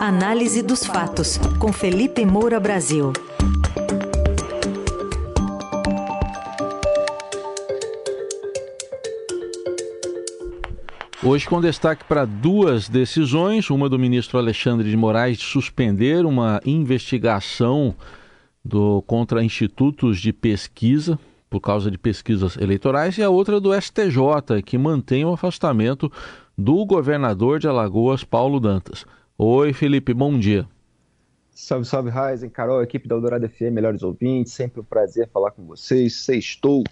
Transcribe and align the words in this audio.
Análise 0.00 0.62
dos 0.62 0.86
fatos, 0.86 1.36
com 1.58 1.74
Felipe 1.74 2.24
Moura 2.24 2.58
Brasil. 2.58 3.12
Hoje, 11.22 11.46
com 11.46 11.60
destaque 11.60 12.02
para 12.04 12.24
duas 12.24 12.88
decisões: 12.88 13.68
uma 13.68 13.90
do 13.90 13.98
ministro 13.98 14.38
Alexandre 14.38 14.88
de 14.88 14.96
Moraes 14.96 15.36
de 15.36 15.44
suspender 15.44 16.24
uma 16.24 16.62
investigação 16.64 17.94
do, 18.64 19.02
contra 19.06 19.44
institutos 19.44 20.18
de 20.18 20.32
pesquisa 20.32 21.18
por 21.50 21.60
causa 21.60 21.90
de 21.90 21.98
pesquisas 21.98 22.56
eleitorais, 22.56 23.18
e 23.18 23.22
a 23.22 23.28
outra 23.28 23.60
do 23.60 23.78
STJ, 23.78 24.62
que 24.64 24.78
mantém 24.78 25.26
o 25.26 25.32
afastamento 25.34 26.10
do 26.56 26.86
governador 26.86 27.58
de 27.58 27.68
Alagoas, 27.68 28.24
Paulo 28.24 28.58
Dantas. 28.58 29.04
Oi, 29.42 29.72
Felipe, 29.72 30.12
bom 30.12 30.38
dia. 30.38 30.68
Salve, 31.50 31.86
salve, 31.86 32.10
Raizen, 32.10 32.50
Carol, 32.50 32.82
equipe 32.82 33.08
da 33.08 33.14
Eldorado 33.14 33.48
FM, 33.48 33.72
melhores 33.72 34.02
ouvintes, 34.02 34.52
sempre 34.52 34.82
um 34.82 34.84
prazer 34.84 35.30
falar 35.32 35.50
com 35.52 35.64
vocês. 35.64 36.14
Sextou. 36.16 36.84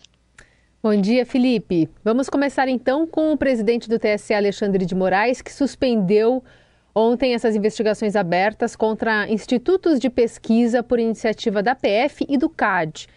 Bom 0.82 0.98
dia, 0.98 1.26
Felipe. 1.26 1.90
Vamos 2.02 2.30
começar 2.30 2.66
então 2.66 3.06
com 3.06 3.34
o 3.34 3.36
presidente 3.36 3.86
do 3.86 3.98
TSE, 3.98 4.32
Alexandre 4.32 4.86
de 4.86 4.94
Moraes, 4.94 5.42
que 5.42 5.52
suspendeu 5.52 6.42
ontem 6.94 7.34
essas 7.34 7.54
investigações 7.54 8.16
abertas 8.16 8.74
contra 8.74 9.30
institutos 9.30 10.00
de 10.00 10.08
pesquisa 10.08 10.82
por 10.82 10.98
iniciativa 10.98 11.62
da 11.62 11.74
PF 11.74 12.24
e 12.26 12.38
do 12.38 12.48
CAD. 12.48 13.08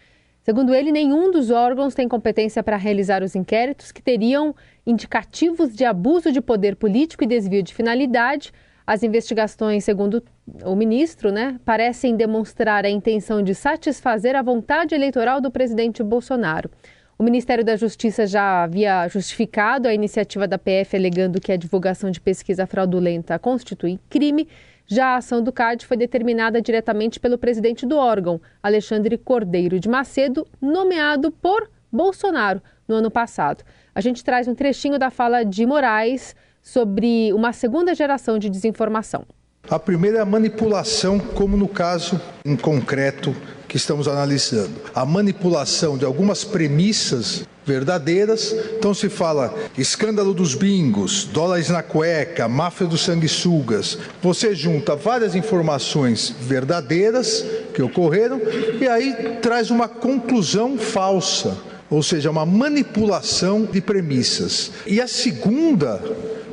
Segundo 0.42 0.74
ele, 0.74 0.92
nenhum 0.92 1.30
dos 1.30 1.50
órgãos 1.50 1.94
tem 1.94 2.06
competência 2.06 2.62
para 2.62 2.76
realizar 2.76 3.22
os 3.22 3.34
inquéritos 3.34 3.92
que 3.92 4.02
teriam 4.02 4.54
indicativos 4.86 5.74
de 5.74 5.86
abuso 5.86 6.30
de 6.30 6.42
poder 6.42 6.76
político 6.76 7.24
e 7.24 7.26
desvio 7.26 7.62
de 7.62 7.72
finalidade 7.72 8.52
as 8.86 9.02
investigações, 9.02 9.84
segundo 9.84 10.22
o 10.64 10.74
ministro, 10.74 11.30
né, 11.30 11.58
parecem 11.64 12.16
demonstrar 12.16 12.84
a 12.84 12.90
intenção 12.90 13.42
de 13.42 13.54
satisfazer 13.54 14.34
a 14.34 14.42
vontade 14.42 14.94
eleitoral 14.94 15.40
do 15.40 15.50
presidente 15.50 16.02
Bolsonaro. 16.02 16.70
O 17.18 17.22
Ministério 17.22 17.64
da 17.64 17.76
Justiça 17.76 18.26
já 18.26 18.64
havia 18.64 19.06
justificado 19.06 19.86
a 19.86 19.94
iniciativa 19.94 20.48
da 20.48 20.58
PF, 20.58 20.96
alegando 20.96 21.40
que 21.40 21.52
a 21.52 21.56
divulgação 21.56 22.10
de 22.10 22.20
pesquisa 22.20 22.66
fraudulenta 22.66 23.38
constitui 23.38 24.00
crime. 24.10 24.48
Já 24.86 25.08
a 25.08 25.16
ação 25.18 25.40
do 25.40 25.52
CAD 25.52 25.86
foi 25.86 25.96
determinada 25.96 26.60
diretamente 26.60 27.20
pelo 27.20 27.38
presidente 27.38 27.86
do 27.86 27.96
órgão, 27.96 28.40
Alexandre 28.60 29.16
Cordeiro 29.16 29.78
de 29.78 29.88
Macedo, 29.88 30.44
nomeado 30.60 31.30
por 31.30 31.70
Bolsonaro 31.92 32.60
no 32.88 32.96
ano 32.96 33.10
passado. 33.10 33.62
A 33.94 34.00
gente 34.00 34.24
traz 34.24 34.48
um 34.48 34.54
trechinho 34.54 34.98
da 34.98 35.08
fala 35.08 35.44
de 35.44 35.64
Moraes 35.64 36.34
sobre 36.62 37.32
uma 37.32 37.52
segunda 37.52 37.94
geração 37.94 38.38
de 38.38 38.48
desinformação. 38.48 39.24
A 39.68 39.78
primeira 39.78 40.18
é 40.18 40.20
a 40.20 40.26
manipulação, 40.26 41.18
como 41.18 41.56
no 41.56 41.68
caso 41.68 42.20
em 42.44 42.56
concreto 42.56 43.34
que 43.68 43.76
estamos 43.76 44.06
analisando. 44.06 44.72
A 44.94 45.04
manipulação 45.04 45.96
de 45.96 46.04
algumas 46.04 46.44
premissas 46.44 47.46
verdadeiras. 47.64 48.54
Então 48.76 48.92
se 48.92 49.08
fala 49.08 49.54
escândalo 49.78 50.34
dos 50.34 50.54
bingos, 50.54 51.24
dólares 51.24 51.68
na 51.68 51.82
cueca, 51.82 52.48
máfia 52.48 52.86
dos 52.86 53.02
sanguessugas. 53.02 53.98
Você 54.20 54.54
junta 54.54 54.96
várias 54.96 55.34
informações 55.34 56.34
verdadeiras 56.40 57.44
que 57.72 57.82
ocorreram 57.82 58.40
e 58.80 58.86
aí 58.86 59.38
traz 59.40 59.70
uma 59.70 59.88
conclusão 59.88 60.76
falsa, 60.76 61.56
ou 61.88 62.02
seja, 62.02 62.30
uma 62.30 62.44
manipulação 62.44 63.64
de 63.64 63.80
premissas. 63.80 64.72
E 64.86 65.00
a 65.00 65.06
segunda 65.06 66.02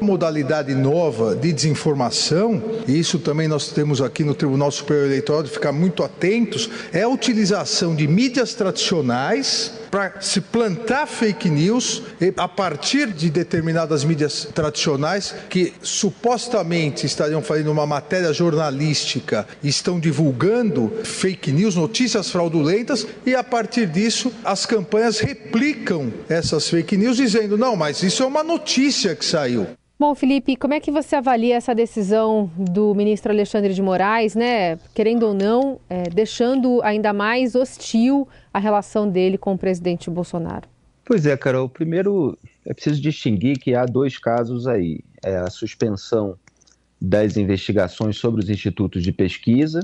modalidade 0.01 0.73
nova 0.73 1.35
de 1.35 1.51
desinformação, 1.51 2.61
e 2.87 2.99
isso 2.99 3.19
também 3.19 3.47
nós 3.47 3.69
temos 3.69 4.01
aqui 4.01 4.23
no 4.23 4.33
Tribunal 4.33 4.71
Superior 4.71 5.05
Eleitoral 5.05 5.43
de 5.43 5.49
ficar 5.49 5.71
muito 5.71 6.03
atentos, 6.03 6.69
é 6.91 7.03
a 7.03 7.09
utilização 7.09 7.95
de 7.95 8.07
mídias 8.07 8.53
tradicionais 8.53 9.79
para 9.89 10.21
se 10.21 10.39
plantar 10.39 11.07
fake 11.07 11.49
news 11.49 12.03
a 12.37 12.47
partir 12.47 13.11
de 13.11 13.29
determinadas 13.29 14.03
mídias 14.03 14.47
tradicionais 14.53 15.33
que 15.49 15.73
supostamente 15.81 17.05
estariam 17.05 17.41
fazendo 17.41 17.71
uma 17.71 17.85
matéria 17.85 18.31
jornalística 18.31 19.47
estão 19.63 19.99
divulgando 19.99 20.91
fake 21.03 21.51
news, 21.51 21.75
notícias 21.75 22.29
fraudulentas, 22.29 23.07
e 23.25 23.35
a 23.35 23.43
partir 23.43 23.87
disso 23.87 24.31
as 24.43 24.65
campanhas 24.65 25.19
replicam 25.19 26.13
essas 26.27 26.69
fake 26.69 26.95
news 26.97 27.17
dizendo: 27.17 27.57
não, 27.57 27.75
mas 27.75 28.03
isso 28.03 28.23
é 28.23 28.25
uma 28.25 28.43
notícia 28.43 29.15
que 29.15 29.25
saiu. 29.25 29.67
Bom, 29.99 30.15
Felipe, 30.15 30.55
como 30.55 30.73
é 30.73 30.79
que 30.79 30.91
você 30.91 31.17
avalia 31.17 31.57
essa 31.57 31.75
decisão 31.75 32.49
do 32.55 32.95
ministro 32.95 33.33
Alexandre 33.33 33.73
de 33.73 33.81
Moraes, 33.81 34.33
né? 34.33 34.77
Querendo 34.95 35.23
ou 35.23 35.33
não, 35.33 35.77
é, 35.89 36.03
deixando 36.03 36.81
ainda 36.83 37.11
mais 37.11 37.53
hostil 37.53 38.25
a 38.53 38.59
relação 38.59 39.09
dele 39.09 39.37
com 39.37 39.53
o 39.53 39.57
presidente 39.57 40.09
Bolsonaro? 40.09 40.69
Pois 41.03 41.25
é, 41.25 41.35
Carol. 41.35 41.67
Primeiro, 41.67 42.37
é 42.65 42.73
preciso 42.73 43.01
distinguir 43.01 43.59
que 43.59 43.75
há 43.75 43.85
dois 43.85 44.17
casos 44.17 44.67
aí: 44.67 45.01
é 45.21 45.35
a 45.35 45.49
suspensão 45.49 46.37
das 47.01 47.35
investigações 47.35 48.15
sobre 48.15 48.39
os 48.41 48.49
institutos 48.49 49.03
de 49.03 49.11
pesquisa 49.11 49.81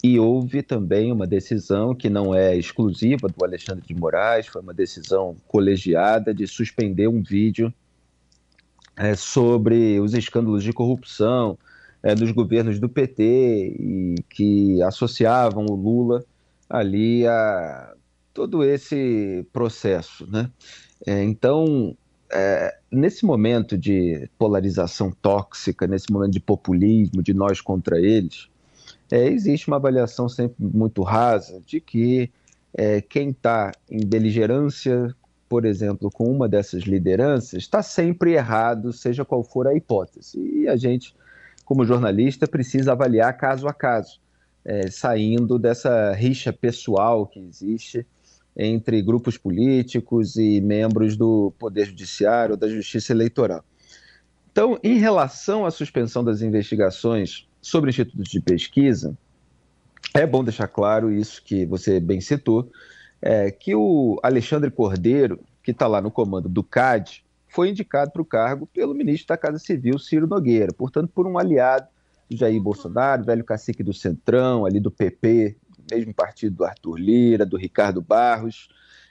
e 0.00 0.16
houve 0.16 0.62
também 0.62 1.10
uma 1.10 1.26
decisão 1.26 1.92
que 1.92 2.08
não 2.08 2.32
é 2.32 2.56
exclusiva 2.56 3.26
do 3.28 3.44
Alexandre 3.44 3.84
de 3.84 3.94
Moraes, 3.94 4.46
foi 4.46 4.62
uma 4.62 4.72
decisão 4.72 5.34
colegiada 5.48 6.32
de 6.32 6.46
suspender 6.46 7.08
um 7.08 7.20
vídeo 7.20 7.74
é, 8.96 9.14
sobre 9.14 10.00
os 10.00 10.14
escândalos 10.14 10.62
de 10.62 10.72
corrupção 10.72 11.58
é, 12.02 12.14
dos 12.14 12.30
governos 12.30 12.78
do 12.78 12.88
PT 12.88 13.76
e 13.78 14.14
que 14.28 14.82
associavam 14.82 15.66
o 15.66 15.74
Lula 15.74 16.24
ali 16.68 17.26
a 17.26 17.94
todo 18.32 18.62
esse 18.62 19.46
processo, 19.52 20.26
né? 20.30 20.50
É, 21.06 21.22
então, 21.22 21.96
é, 22.32 22.76
nesse 22.90 23.24
momento 23.24 23.76
de 23.76 24.28
polarização 24.38 25.10
tóxica, 25.10 25.86
nesse 25.86 26.12
momento 26.12 26.32
de 26.32 26.40
populismo, 26.40 27.22
de 27.22 27.34
nós 27.34 27.60
contra 27.60 27.98
eles, 27.98 28.48
é, 29.10 29.26
existe 29.28 29.68
uma 29.68 29.76
avaliação 29.76 30.28
sempre 30.28 30.56
muito 30.58 31.02
rasa 31.02 31.60
de 31.66 31.80
que 31.80 32.30
é, 32.72 33.00
quem 33.00 33.30
está 33.30 33.72
em 33.90 34.06
beligerância 34.06 35.14
por 35.50 35.64
exemplo, 35.64 36.12
com 36.12 36.30
uma 36.30 36.48
dessas 36.48 36.84
lideranças, 36.84 37.54
está 37.54 37.82
sempre 37.82 38.34
errado, 38.34 38.92
seja 38.92 39.24
qual 39.24 39.42
for 39.42 39.66
a 39.66 39.74
hipótese. 39.74 40.38
E 40.38 40.68
a 40.68 40.76
gente, 40.76 41.12
como 41.64 41.84
jornalista, 41.84 42.46
precisa 42.46 42.92
avaliar 42.92 43.36
caso 43.36 43.66
a 43.66 43.74
caso, 43.74 44.20
é, 44.64 44.88
saindo 44.88 45.58
dessa 45.58 46.12
rixa 46.12 46.52
pessoal 46.52 47.26
que 47.26 47.40
existe 47.40 48.06
entre 48.56 49.02
grupos 49.02 49.36
políticos 49.36 50.36
e 50.36 50.60
membros 50.60 51.16
do 51.16 51.52
Poder 51.58 51.86
Judiciário 51.86 52.52
ou 52.52 52.56
da 52.56 52.68
Justiça 52.68 53.12
Eleitoral. 53.12 53.64
Então, 54.52 54.78
em 54.84 54.98
relação 54.98 55.66
à 55.66 55.72
suspensão 55.72 56.22
das 56.22 56.42
investigações 56.42 57.48
sobre 57.60 57.90
institutos 57.90 58.30
de 58.30 58.40
pesquisa, 58.40 59.18
é 60.14 60.24
bom 60.24 60.44
deixar 60.44 60.68
claro 60.68 61.10
isso 61.10 61.42
que 61.42 61.66
você 61.66 61.98
bem 61.98 62.20
citou, 62.20 62.70
é, 63.20 63.50
que 63.50 63.74
o 63.74 64.18
Alexandre 64.22 64.70
Cordeiro, 64.70 65.40
que 65.62 65.70
está 65.72 65.86
lá 65.86 66.00
no 66.00 66.10
comando 66.10 66.48
do 66.48 66.62
CAD, 66.62 67.24
foi 67.48 67.70
indicado 67.70 68.10
para 68.12 68.22
o 68.22 68.24
cargo 68.24 68.66
pelo 68.66 68.94
ministro 68.94 69.28
da 69.28 69.36
Casa 69.36 69.58
Civil, 69.58 69.98
Ciro 69.98 70.26
Nogueira, 70.26 70.72
portanto, 70.72 71.10
por 71.14 71.26
um 71.26 71.36
aliado 71.36 71.88
do 72.28 72.36
Jair 72.36 72.60
Bolsonaro, 72.62 73.24
velho 73.24 73.44
cacique 73.44 73.82
do 73.82 73.92
Centrão, 73.92 74.64
ali 74.64 74.78
do 74.78 74.90
PP, 74.90 75.56
mesmo 75.90 76.14
partido 76.14 76.56
do 76.56 76.64
Arthur 76.64 76.96
Lira, 76.96 77.44
do 77.44 77.56
Ricardo 77.56 78.00
Barros, 78.00 78.68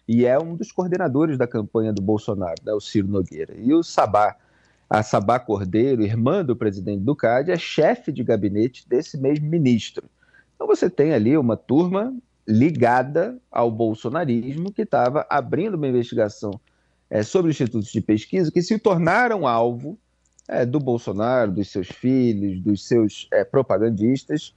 e 0.07 0.25
é 0.25 0.39
um 0.39 0.55
dos 0.55 0.71
coordenadores 0.71 1.37
da 1.37 1.45
campanha 1.45 1.93
do 1.93 2.01
Bolsonaro, 2.01 2.55
né, 2.65 2.73
o 2.73 2.79
Ciro 2.79 3.07
Nogueira. 3.07 3.53
E 3.57 3.73
o 3.73 3.83
Sabá, 3.83 4.35
a 4.89 5.03
Sabá 5.03 5.37
Cordeiro, 5.37 6.01
irmã 6.01 6.43
do 6.43 6.55
presidente 6.55 7.03
do 7.03 7.15
CAD, 7.15 7.51
é 7.51 7.57
chefe 7.57 8.11
de 8.11 8.23
gabinete 8.23 8.87
desse 8.87 9.17
mesmo 9.17 9.47
ministro. 9.47 10.09
Então 10.55 10.65
você 10.65 10.89
tem 10.89 11.13
ali 11.13 11.37
uma 11.37 11.55
turma 11.55 12.13
ligada 12.49 13.37
ao 13.51 13.69
bolsonarismo, 13.69 14.71
que 14.71 14.81
estava 14.81 15.23
abrindo 15.29 15.75
uma 15.75 15.87
investigação 15.87 16.59
é, 17.07 17.21
sobre 17.21 17.51
institutos 17.51 17.91
de 17.91 18.01
pesquisa 18.01 18.51
que 18.51 18.63
se 18.63 18.79
tornaram 18.79 19.47
alvo 19.47 19.99
é, 20.47 20.65
do 20.65 20.79
Bolsonaro, 20.79 21.51
dos 21.51 21.69
seus 21.69 21.87
filhos, 21.87 22.59
dos 22.59 22.87
seus 22.87 23.27
é, 23.31 23.43
propagandistas, 23.43 24.55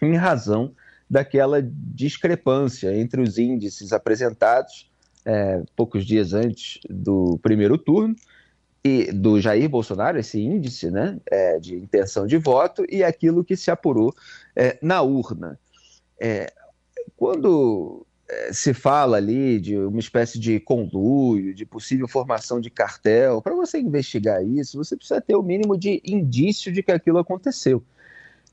em 0.00 0.14
razão 0.14 0.72
daquela 1.10 1.60
discrepância 1.60 2.96
entre 2.96 3.20
os 3.20 3.38
índices 3.38 3.92
apresentados 3.92 4.88
é, 5.24 5.62
poucos 5.74 6.06
dias 6.06 6.32
antes 6.32 6.78
do 6.88 7.38
primeiro 7.42 7.76
turno 7.76 8.14
e 8.84 9.12
do 9.12 9.40
Jair 9.40 9.68
Bolsonaro, 9.68 10.16
esse 10.16 10.40
índice 10.40 10.90
né, 10.92 11.18
é, 11.26 11.58
de 11.58 11.74
intenção 11.74 12.24
de 12.24 12.38
voto, 12.38 12.84
e 12.88 13.02
aquilo 13.02 13.44
que 13.44 13.56
se 13.56 13.70
apurou 13.70 14.14
é, 14.54 14.78
na 14.80 15.02
urna. 15.02 15.58
É, 16.18 16.52
quando 17.20 18.06
é, 18.26 18.50
se 18.50 18.72
fala 18.72 19.18
ali 19.18 19.60
de 19.60 19.76
uma 19.76 19.98
espécie 19.98 20.38
de 20.38 20.58
conluio, 20.58 21.52
de 21.52 21.66
possível 21.66 22.08
formação 22.08 22.58
de 22.58 22.70
cartel, 22.70 23.42
para 23.42 23.54
você 23.54 23.78
investigar 23.78 24.42
isso, 24.42 24.78
você 24.78 24.96
precisa 24.96 25.20
ter 25.20 25.36
o 25.36 25.42
mínimo 25.42 25.76
de 25.76 26.00
indício 26.02 26.72
de 26.72 26.82
que 26.82 26.90
aquilo 26.90 27.18
aconteceu. 27.18 27.82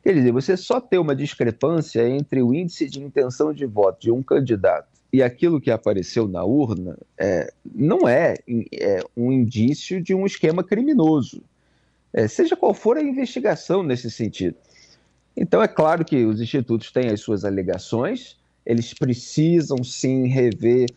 Quer 0.04 0.16
dizer, 0.16 0.34
você 0.34 0.58
só 0.58 0.82
ter 0.82 0.98
uma 0.98 1.16
discrepância 1.16 2.06
entre 2.10 2.44
o 2.44 2.54
índice 2.54 2.90
de 2.90 3.02
intenção 3.02 3.54
de 3.54 3.66
voto 3.66 4.02
de 4.02 4.12
um 4.12 4.22
candidato 4.22 4.90
e 5.14 5.24
aquilo 5.24 5.62
que 5.62 5.72
apareceu 5.72 6.28
na 6.28 6.44
urna 6.44 6.98
é, 7.18 7.50
não 7.74 8.06
é, 8.06 8.36
é, 8.74 9.00
um 9.16 9.32
indício 9.32 10.02
de 10.02 10.14
um 10.14 10.26
esquema 10.26 10.62
criminoso, 10.62 11.42
é, 12.12 12.28
seja 12.28 12.58
qual 12.58 12.74
for 12.74 12.98
a 12.98 13.02
investigação 13.02 13.82
nesse 13.82 14.12
sentido. 14.12 14.58
Então, 15.38 15.64
é 15.64 15.70
claro 15.70 16.04
que 16.04 16.26
os 16.26 16.42
institutos 16.42 16.92
têm 16.92 17.12
as 17.12 17.22
suas 17.22 17.46
alegações, 17.46 18.36
eles 18.68 18.94
precisam 18.94 19.82
sim 19.82 20.28
rever 20.28 20.90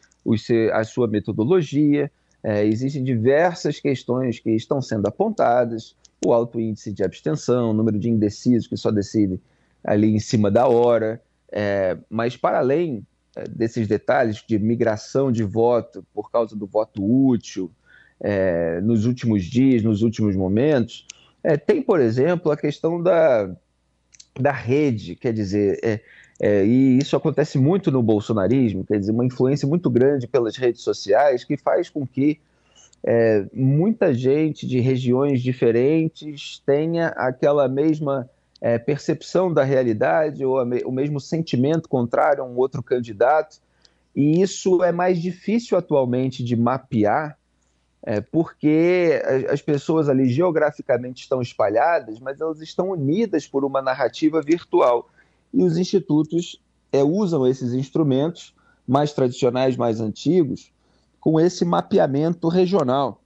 a 0.73 0.83
sua 0.83 1.07
metodologia, 1.07 2.11
é, 2.43 2.67
existem 2.67 3.05
diversas 3.05 3.79
questões 3.79 4.41
que 4.41 4.51
estão 4.51 4.83
sendo 4.83 5.07
apontadas, 5.07 5.95
o 6.27 6.33
alto 6.33 6.59
índice 6.59 6.93
de 6.93 7.05
abstenção, 7.05 7.71
o 7.71 7.73
número 7.73 7.99
de 7.99 8.11
indecisos 8.11 8.67
que 8.67 8.77
só 8.77 8.91
decidem 8.91 9.41
ali 9.85 10.13
em 10.13 10.19
cima 10.19 10.51
da 10.51 10.67
hora, 10.67 11.23
é, 11.53 11.97
mas 12.11 12.37
para 12.37 12.59
além 12.59 13.07
é, 13.37 13.45
desses 13.45 13.87
detalhes 13.87 14.45
de 14.47 14.59
migração 14.59 15.31
de 15.31 15.45
voto 15.45 16.05
por 16.13 16.31
causa 16.31 16.57
do 16.57 16.67
voto 16.67 17.03
útil 17.03 17.71
é, 18.21 18.81
nos 18.81 19.07
últimos 19.07 19.45
dias, 19.45 19.83
nos 19.83 20.03
últimos 20.03 20.35
momentos, 20.35 21.07
é, 21.43 21.57
tem, 21.57 21.81
por 21.81 22.01
exemplo, 22.01 22.51
a 22.51 22.57
questão 22.57 23.01
da, 23.01 23.49
da 24.38 24.53
rede, 24.53 25.15
quer 25.17 25.32
dizer, 25.32 25.79
é, 25.82 26.00
é, 26.41 26.65
e 26.65 26.99
isso 26.99 27.17
acontece 27.17 27.59
muito 27.59 27.91
no 27.91 28.03
bolsonarismo, 28.03 28.85
quer 28.85 28.99
dizer, 28.99 29.12
uma 29.12 29.25
influência 29.25 29.69
muito 29.69 29.91
grande 29.91 30.27
pelas 30.27 30.56
redes 30.56 30.82
sociais 30.82 31.44
que 31.44 31.56
faz 31.56 31.91
com 31.91 32.06
que 32.06 32.41
é, 33.05 33.44
muita 33.53 34.12
gente 34.15 34.67
de 34.67 34.81
regiões 34.81 35.43
diferentes 35.43 36.62
tenha 36.65 37.09
aquela 37.09 37.69
mesma 37.69 38.29
é, 38.61 38.79
percepção 38.79 39.53
da 39.53 39.65
realidade 39.65 40.44
ou 40.44 40.65
me, 40.67 40.83
o 40.85 40.93
mesmo 40.93 41.19
sentimento 41.19 41.88
contrário 41.88 42.43
a 42.43 42.47
um 42.47 42.56
outro 42.56 42.83
candidato. 42.83 43.59
E 44.15 44.43
isso 44.43 44.83
é 44.83 44.93
mais 44.93 45.21
difícil 45.21 45.79
atualmente 45.79 46.44
de 46.44 46.56
mapear, 46.56 47.38
é, 48.02 48.20
porque 48.20 49.23
as 49.50 49.61
pessoas 49.61 50.08
ali 50.08 50.29
geograficamente 50.29 51.23
estão 51.23 51.43
espalhadas, 51.43 52.19
mas 52.19 52.41
elas 52.41 52.61
estão 52.61 52.91
unidas 52.91 53.47
por 53.47 53.64
uma 53.64 53.82
narrativa 53.82 54.41
virtual. 54.41 55.08
E 55.52 55.62
os 55.62 55.76
institutos 55.76 56.61
é, 56.93 57.02
usam 57.02 57.47
esses 57.47 57.73
instrumentos 57.73 58.55
mais 58.87 59.12
tradicionais, 59.12 59.76
mais 59.76 60.00
antigos, 60.00 60.73
com 61.20 61.38
esse 61.38 61.64
mapeamento 61.64 62.49
regional. 62.49 63.23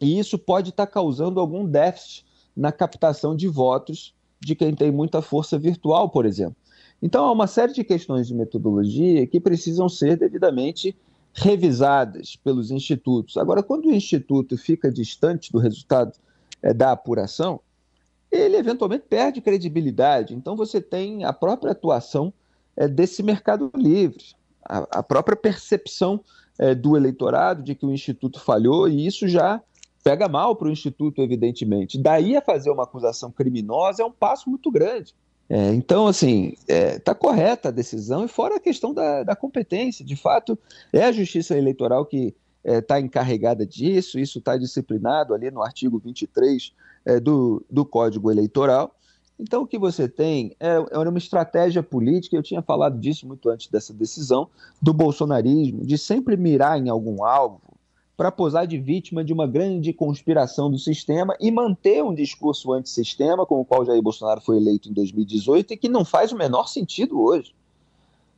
E 0.00 0.18
isso 0.18 0.38
pode 0.38 0.70
estar 0.70 0.86
causando 0.86 1.38
algum 1.38 1.66
déficit 1.66 2.24
na 2.56 2.72
captação 2.72 3.36
de 3.36 3.46
votos 3.46 4.14
de 4.40 4.54
quem 4.54 4.74
tem 4.74 4.90
muita 4.90 5.22
força 5.22 5.58
virtual, 5.58 6.10
por 6.10 6.26
exemplo. 6.26 6.56
Então, 7.00 7.24
há 7.24 7.32
uma 7.32 7.46
série 7.46 7.72
de 7.72 7.84
questões 7.84 8.26
de 8.26 8.34
metodologia 8.34 9.26
que 9.26 9.40
precisam 9.40 9.88
ser 9.88 10.16
devidamente 10.16 10.96
revisadas 11.34 12.36
pelos 12.36 12.70
institutos. 12.70 13.36
Agora, 13.36 13.62
quando 13.62 13.86
o 13.86 13.94
instituto 13.94 14.56
fica 14.56 14.90
distante 14.90 15.50
do 15.50 15.58
resultado 15.58 16.12
é, 16.62 16.72
da 16.74 16.92
apuração, 16.92 17.60
ele 18.30 18.56
eventualmente 18.56 19.04
perde 19.08 19.40
credibilidade. 19.40 20.34
Então, 20.34 20.56
você 20.56 20.80
tem 20.80 21.24
a 21.24 21.32
própria 21.32 21.72
atuação 21.72 22.32
é, 22.76 22.88
desse 22.88 23.22
mercado 23.22 23.70
livre, 23.74 24.24
a, 24.64 24.98
a 24.98 25.02
própria 25.02 25.36
percepção 25.36 26.20
é, 26.58 26.74
do 26.74 26.96
eleitorado 26.96 27.62
de 27.62 27.74
que 27.74 27.86
o 27.86 27.92
instituto 27.92 28.40
falhou, 28.40 28.88
e 28.88 29.06
isso 29.06 29.26
já 29.26 29.60
pega 30.02 30.28
mal 30.28 30.56
para 30.56 30.68
o 30.68 30.70
Instituto, 30.70 31.22
evidentemente. 31.22 31.98
Daí 31.98 32.36
a 32.36 32.42
fazer 32.42 32.70
uma 32.70 32.82
acusação 32.82 33.30
criminosa 33.30 34.02
é 34.02 34.06
um 34.06 34.10
passo 34.10 34.50
muito 34.50 34.70
grande. 34.70 35.14
É, 35.54 35.74
então, 35.74 36.06
assim, 36.06 36.54
está 36.60 36.74
é, 36.74 36.98
tá 36.98 37.14
correta 37.14 37.68
a 37.68 37.70
decisão, 37.70 38.24
e 38.24 38.28
fora 38.28 38.56
a 38.56 38.58
questão 38.58 38.94
da, 38.94 39.22
da, 39.22 39.36
competência. 39.36 40.02
De 40.02 40.16
fato, 40.16 40.58
é 40.90 41.04
a 41.04 41.12
Justiça 41.12 41.54
Eleitoral 41.54 42.06
que 42.06 42.34
está 42.64 42.96
é, 42.96 43.00
encarregada 43.00 43.66
disso, 43.66 44.18
isso 44.18 44.38
está 44.38 44.56
disciplinado 44.56 45.34
ali 45.34 45.50
no 45.50 45.62
artigo 45.62 45.98
23 45.98 46.72
é, 47.04 47.20
do, 47.20 47.62
do 47.70 47.84
Código 47.84 48.30
Eleitoral. 48.30 48.96
Então, 49.38 49.64
o 49.64 49.66
que 49.66 49.78
você 49.78 50.08
tem 50.08 50.56
é, 50.58 50.76
é 50.90 50.98
uma 50.98 51.18
estratégia 51.18 51.82
política, 51.82 52.34
eu 52.34 52.42
tinha 52.42 52.62
falado 52.62 52.98
disso 52.98 53.26
muito 53.26 53.50
antes 53.50 53.68
dessa 53.68 53.92
decisão, 53.92 54.48
do 54.80 54.94
bolsonarismo, 54.94 55.84
de 55.84 55.98
sempre 55.98 56.34
mirar 56.34 56.78
em 56.78 56.88
algum 56.88 57.22
alvo 57.22 57.60
para 58.16 58.30
posar 58.30 58.66
de 58.66 58.78
vítima 58.78 59.24
de 59.24 59.32
uma 59.32 59.46
grande 59.46 59.92
conspiração 59.92 60.70
do 60.70 60.78
sistema 60.78 61.34
e 61.40 61.50
manter 61.50 62.04
um 62.04 62.14
discurso 62.14 62.72
antissistema, 62.72 63.46
com 63.46 63.60
o 63.60 63.64
qual 63.64 63.84
Jair 63.84 64.02
Bolsonaro 64.02 64.40
foi 64.40 64.56
eleito 64.56 64.88
em 64.88 64.92
2018 64.92 65.72
e 65.72 65.76
que 65.76 65.88
não 65.88 66.04
faz 66.04 66.32
o 66.32 66.36
menor 66.36 66.68
sentido 66.68 67.20
hoje. 67.20 67.54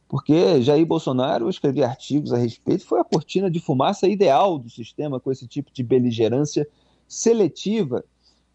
Porque 0.08 0.62
Jair 0.62 0.86
Bolsonaro 0.86 1.50
escrevia 1.50 1.86
artigos 1.86 2.32
a 2.32 2.36
respeito, 2.36 2.86
foi 2.86 3.00
a 3.00 3.04
cortina 3.04 3.50
de 3.50 3.58
fumaça 3.58 4.06
ideal 4.06 4.58
do 4.58 4.70
sistema 4.70 5.18
com 5.18 5.32
esse 5.32 5.46
tipo 5.46 5.72
de 5.72 5.82
beligerância 5.82 6.68
seletiva 7.08 8.04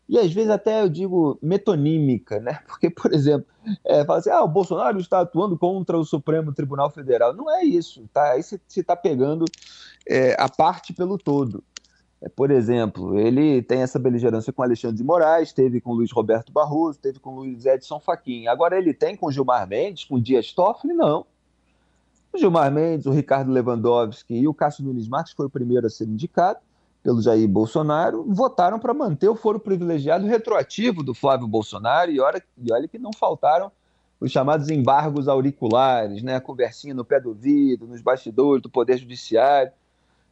e 0.10 0.18
às 0.18 0.34
vezes 0.34 0.50
até 0.50 0.82
eu 0.82 0.90
digo 0.90 1.38
metonímica, 1.40 2.40
né? 2.40 2.60
Porque, 2.68 2.90
por 2.90 3.14
exemplo, 3.14 3.46
é, 3.86 4.04
fala 4.04 4.18
assim, 4.18 4.32
ah, 4.32 4.44
o 4.44 4.48
Bolsonaro 4.48 5.00
está 5.00 5.22
atuando 5.22 5.56
contra 5.56 5.96
o 5.96 6.04
Supremo 6.04 6.52
Tribunal 6.52 6.90
Federal. 6.90 7.32
Não 7.32 7.50
é 7.50 7.64
isso, 7.64 8.10
tá? 8.12 8.32
Aí 8.32 8.42
você 8.42 8.60
está 8.76 8.96
pegando 8.96 9.46
é, 10.08 10.36
a 10.40 10.50
parte 10.50 10.94
pelo 10.94 11.16
todo. 11.16 11.64
É, 12.20 12.28
por 12.28 12.50
exemplo, 12.50 13.20
ele 13.20 13.62
tem 13.62 13.84
essa 13.84 14.00
beligerância 14.00 14.52
com 14.52 14.64
Alexandre 14.64 14.98
de 14.98 15.04
Moraes, 15.04 15.54
teve 15.54 15.80
com 15.80 15.94
Luiz 15.94 16.12
Roberto 16.12 16.52
Barroso, 16.52 17.00
teve 17.00 17.20
com 17.20 17.36
Luiz 17.36 17.68
Edson 17.68 18.00
Fachin. 18.00 18.48
Agora 18.48 18.80
ele 18.80 18.96
tem 18.96 19.16
com 19.16 19.32
Gilmar 19.32 19.68
Mendes, 19.68 20.06
com 20.06 20.20
Dias 20.20 20.52
Toffoli? 20.52 20.96
Não. 20.96 21.24
O 22.34 22.38
Gilmar 22.38 22.72
Mendes, 22.72 23.06
o 23.06 23.12
Ricardo 23.12 23.52
Lewandowski 23.52 24.34
e 24.34 24.48
o 24.48 24.56
Cássio 24.56 24.84
Nunes 24.84 25.08
Marques 25.08 25.34
foi 25.34 25.46
o 25.46 25.50
primeiro 25.52 25.86
a 25.86 25.90
ser 25.90 26.06
indicado 26.06 26.60
pelo 27.04 27.22
Jair 27.22 27.48
Bolsonaro, 27.48 28.26
votaram 28.28 28.80
para 28.80 28.94
manter 28.94 29.30
o 29.30 29.36
foro 29.36 29.60
privilegiado 29.60 30.26
retroativo 30.26 31.04
do 31.04 31.14
Flávio 31.14 31.48
Bolsonaro, 31.48 32.12
e 32.12 32.20
olha, 32.20 32.44
e 32.58 32.72
olha 32.72 32.88
que 32.88 33.00
não 33.00 33.12
faltaram 33.14 33.72
os 34.20 34.32
chamados 34.32 34.70
embargos 34.70 35.28
auriculares, 35.28 36.22
né? 36.22 36.36
a 36.36 36.42
conversinha 36.42 36.94
no 36.94 37.06
pé 37.06 37.20
do 37.22 37.30
ouvido, 37.30 37.88
nos 37.88 38.02
bastidores 38.02 38.62
do 38.62 38.70
Poder 38.70 38.98
Judiciário. 38.98 39.72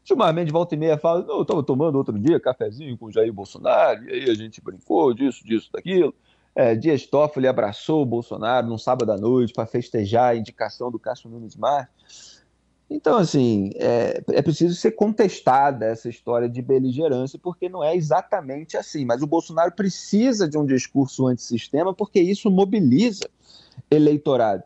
Gilmar 0.03 0.33
Mendes 0.33 0.51
volta 0.51 0.75
e 0.75 0.77
meia 0.77 0.97
fala, 0.97 1.23
não, 1.23 1.37
eu 1.37 1.41
estava 1.41 1.63
tomando 1.63 1.97
outro 1.97 2.17
dia 2.19 2.39
cafezinho 2.39 2.97
com 2.97 3.05
o 3.05 3.11
Jair 3.11 3.31
Bolsonaro, 3.31 4.03
e 4.09 4.13
aí 4.13 4.29
a 4.29 4.33
gente 4.33 4.61
brincou 4.61 5.13
disso, 5.13 5.45
disso, 5.45 5.69
daquilo. 5.71 6.13
É, 6.53 6.75
Dias 6.75 7.05
Toffoli 7.05 7.47
abraçou 7.47 8.01
o 8.01 8.05
Bolsonaro 8.05 8.67
num 8.67 8.77
sábado 8.77 9.11
à 9.11 9.17
noite 9.17 9.53
para 9.53 9.67
festejar 9.67 10.31
a 10.31 10.35
indicação 10.35 10.89
do 10.89 10.97
Cássio 10.97 11.29
Nunes 11.29 11.55
Marques. 11.55 12.36
Então, 12.89 13.17
assim, 13.17 13.71
é, 13.75 14.23
é, 14.29 14.41
preciso 14.41 14.73
ser 14.75 14.91
contestada 14.91 15.85
essa 15.85 16.07
história 16.07 16.47
de 16.47 16.61
beligerância, 16.61 17.37
porque 17.37 17.67
não 17.67 17.83
é 17.83 17.95
exatamente 17.95 18.77
assim. 18.77 19.03
Mas 19.03 19.21
o 19.21 19.27
Bolsonaro 19.27 19.73
precisa 19.73 20.47
de 20.47 20.57
um 20.57 20.65
discurso 20.65 21.27
antissistema, 21.27 21.93
porque 21.93 22.19
isso 22.19 22.49
mobiliza 22.49 23.29
eleitorado. 23.91 24.63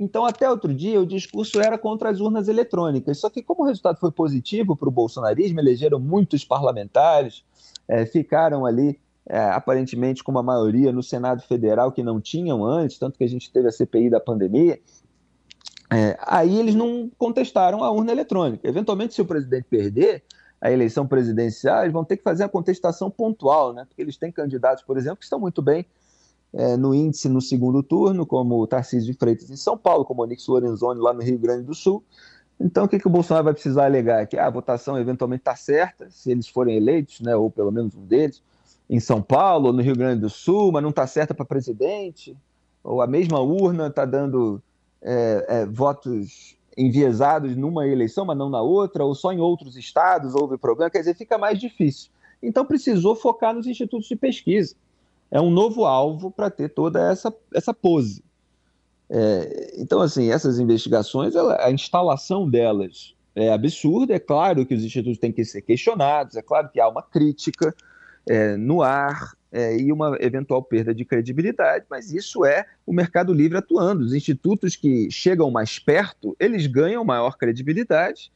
Então, 0.00 0.24
até 0.24 0.50
outro 0.50 0.74
dia, 0.74 1.00
o 1.00 1.06
discurso 1.06 1.60
era 1.60 1.78
contra 1.78 2.10
as 2.10 2.20
urnas 2.20 2.48
eletrônicas. 2.48 3.18
Só 3.18 3.30
que, 3.30 3.42
como 3.42 3.62
o 3.62 3.66
resultado 3.66 4.00
foi 4.00 4.10
positivo 4.10 4.74
para 4.74 4.88
o 4.88 4.92
bolsonarismo, 4.92 5.60
elegeram 5.60 6.00
muitos 6.00 6.44
parlamentares, 6.44 7.44
é, 7.86 8.04
ficaram 8.06 8.64
ali, 8.64 8.98
é, 9.26 9.38
aparentemente, 9.38 10.24
com 10.24 10.32
uma 10.32 10.42
maioria 10.42 10.90
no 10.90 11.02
Senado 11.02 11.42
Federal 11.42 11.92
que 11.92 12.02
não 12.02 12.20
tinham 12.20 12.64
antes, 12.64 12.98
tanto 12.98 13.18
que 13.18 13.24
a 13.24 13.28
gente 13.28 13.52
teve 13.52 13.68
a 13.68 13.72
CPI 13.72 14.10
da 14.10 14.18
pandemia. 14.18 14.80
É, 15.92 16.16
aí 16.22 16.58
eles 16.58 16.74
não 16.74 17.10
contestaram 17.18 17.82
a 17.82 17.90
urna 17.90 18.12
eletrônica. 18.12 18.66
Eventualmente, 18.68 19.14
se 19.14 19.20
o 19.20 19.24
presidente 19.24 19.66
perder 19.68 20.22
a 20.60 20.70
eleição 20.70 21.06
presidencial, 21.06 21.82
eles 21.82 21.92
vão 21.92 22.04
ter 22.04 22.16
que 22.16 22.22
fazer 22.22 22.44
a 22.44 22.48
contestação 22.48 23.10
pontual, 23.10 23.72
né? 23.72 23.84
porque 23.88 24.02
eles 24.02 24.16
têm 24.16 24.30
candidatos, 24.30 24.84
por 24.84 24.96
exemplo, 24.96 25.18
que 25.18 25.24
estão 25.24 25.40
muito 25.40 25.62
bem 25.62 25.86
é, 26.52 26.76
no 26.76 26.94
índice 26.94 27.28
no 27.28 27.40
segundo 27.40 27.82
turno, 27.82 28.26
como 28.26 28.60
o 28.60 28.66
Tarcísio 28.66 29.12
de 29.12 29.18
Freitas 29.18 29.50
em 29.50 29.56
São 29.56 29.76
Paulo, 29.76 30.04
como 30.04 30.20
o 30.20 30.24
Onix 30.24 30.46
Lorenzoni 30.46 31.00
lá 31.00 31.12
no 31.12 31.22
Rio 31.22 31.38
Grande 31.38 31.64
do 31.64 31.74
Sul. 31.74 32.04
Então, 32.58 32.84
o 32.84 32.88
que, 32.88 32.98
que 32.98 33.06
o 33.06 33.10
Bolsonaro 33.10 33.44
vai 33.44 33.54
precisar 33.54 33.86
alegar? 33.86 34.26
Que 34.26 34.36
ah, 34.36 34.46
a 34.46 34.50
votação 34.50 34.98
eventualmente 34.98 35.40
está 35.40 35.56
certa, 35.56 36.10
se 36.10 36.30
eles 36.30 36.46
forem 36.46 36.76
eleitos, 36.76 37.20
né, 37.20 37.34
ou 37.34 37.50
pelo 37.50 37.72
menos 37.72 37.94
um 37.94 38.04
deles, 38.04 38.42
em 38.88 39.00
São 39.00 39.22
Paulo 39.22 39.68
ou 39.68 39.72
no 39.72 39.80
Rio 39.80 39.96
Grande 39.96 40.20
do 40.20 40.28
Sul, 40.28 40.70
mas 40.70 40.82
não 40.82 40.90
está 40.90 41.06
certa 41.06 41.32
para 41.32 41.46
presidente, 41.46 42.36
ou 42.84 43.00
a 43.00 43.06
mesma 43.06 43.40
urna 43.40 43.86
está 43.86 44.04
dando 44.04 44.60
é, 45.02 45.46
é, 45.48 45.66
votos 45.66 46.56
enviesados 46.76 47.56
numa 47.56 47.86
eleição, 47.86 48.24
mas 48.24 48.38
não 48.38 48.48
na 48.48 48.62
outra, 48.62 49.04
ou 49.04 49.14
só 49.14 49.32
em 49.32 49.40
outros 49.40 49.76
estados 49.76 50.34
houve 50.34 50.56
problema, 50.56 50.90
quer 50.90 51.00
dizer, 51.00 51.14
fica 51.14 51.36
mais 51.36 51.58
difícil. 51.58 52.10
Então 52.42 52.64
precisou 52.64 53.14
focar 53.14 53.54
nos 53.54 53.66
institutos 53.66 54.08
de 54.08 54.16
pesquisa. 54.16 54.74
É 55.30 55.40
um 55.40 55.50
novo 55.50 55.84
alvo 55.84 56.30
para 56.30 56.50
ter 56.50 56.70
toda 56.70 57.10
essa, 57.10 57.34
essa 57.54 57.72
pose. 57.72 58.22
É, 59.08 59.74
então, 59.76 60.00
assim, 60.00 60.30
essas 60.30 60.58
investigações, 60.58 61.34
ela, 61.34 61.64
a 61.64 61.70
instalação 61.70 62.48
delas 62.48 63.14
é 63.34 63.52
absurda. 63.52 64.14
É 64.14 64.18
claro 64.18 64.64
que 64.64 64.74
os 64.74 64.84
institutos 64.84 65.18
têm 65.18 65.32
que 65.32 65.44
ser 65.44 65.62
questionados, 65.62 66.36
é 66.36 66.42
claro 66.42 66.68
que 66.68 66.80
há 66.80 66.88
uma 66.88 67.02
crítica 67.02 67.74
é, 68.28 68.56
no 68.56 68.82
ar, 68.82 69.32
é, 69.52 69.76
e 69.76 69.92
uma 69.92 70.16
eventual 70.20 70.62
perda 70.62 70.94
de 70.94 71.04
credibilidade, 71.04 71.84
mas 71.90 72.12
isso 72.12 72.44
é 72.44 72.66
o 72.86 72.92
mercado 72.92 73.32
livre 73.32 73.58
atuando. 73.58 74.04
Os 74.04 74.14
institutos 74.14 74.76
que 74.76 75.10
chegam 75.10 75.50
mais 75.50 75.78
perto, 75.78 76.36
eles 76.38 76.66
ganham 76.66 77.04
maior 77.04 77.36
credibilidade 77.36 78.30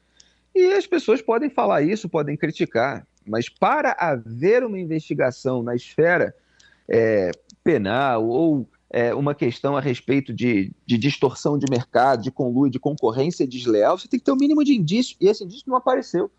e 0.54 0.72
as 0.72 0.86
pessoas 0.86 1.20
podem 1.22 1.50
falar 1.50 1.82
isso, 1.82 2.08
podem 2.08 2.36
criticar, 2.36 3.06
mas 3.26 3.48
para 3.48 3.92
haver 3.98 4.64
uma 4.64 4.78
investigação 4.78 5.62
na 5.62 5.74
esfera 5.74 6.34
é, 6.88 7.30
penal 7.62 8.26
ou 8.26 8.68
é, 8.90 9.12
uma 9.14 9.34
questão 9.34 9.76
a 9.76 9.80
respeito 9.80 10.32
de, 10.32 10.70
de, 10.86 10.96
distorção 10.96 11.58
de 11.58 11.66
mercado, 11.68 12.22
de 12.22 12.30
conluio, 12.30 12.70
de 12.70 12.78
concorrência 12.78 13.46
desleal, 13.46 13.98
você 13.98 14.06
tem 14.06 14.20
que 14.20 14.24
ter 14.24 14.30
o 14.30 14.34
um 14.34 14.38
mínimo 14.38 14.62
de 14.62 14.72
indício, 14.72 15.16
e 15.20 15.26
esse 15.26 15.42
indício 15.42 15.64
não 15.66 15.76
apareceu. 15.76 16.30